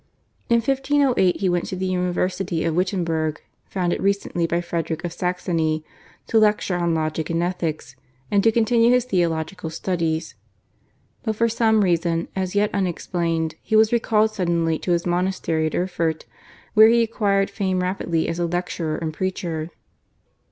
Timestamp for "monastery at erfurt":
15.05-16.25